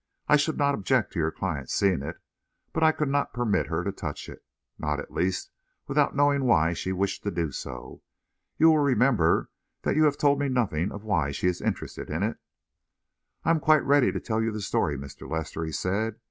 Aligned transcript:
I 0.27 0.35
should 0.35 0.57
not 0.57 0.73
object 0.73 1.13
to 1.13 1.19
your 1.19 1.29
client 1.29 1.69
seeing 1.69 2.01
it, 2.01 2.17
but 2.73 2.81
I 2.81 2.91
could 2.91 3.07
not 3.07 3.33
permit 3.35 3.67
her 3.67 3.83
to 3.83 3.91
touch 3.91 4.29
it 4.29 4.43
not, 4.79 4.99
at 4.99 5.13
least, 5.13 5.51
without 5.87 6.15
knowing 6.15 6.43
why 6.45 6.73
she 6.73 6.91
wished 6.91 7.21
to 7.21 7.29
do 7.29 7.51
so. 7.51 8.01
You 8.57 8.69
will 8.71 8.79
remember 8.79 9.51
that 9.83 9.95
you 9.95 10.05
have 10.05 10.17
told 10.17 10.39
me 10.39 10.49
nothing 10.49 10.91
of 10.91 11.03
why 11.03 11.29
she 11.29 11.45
is 11.45 11.61
interested 11.61 12.09
in 12.09 12.23
it." 12.23 12.37
"I 13.45 13.51
am 13.51 13.59
quite 13.59 13.85
ready 13.85 14.11
to 14.11 14.19
tell 14.19 14.41
you 14.41 14.49
the 14.51 14.59
story, 14.61 14.97
Mr. 14.97 15.29
Lester," 15.29 15.63
he 15.63 15.71
said. 15.71 16.17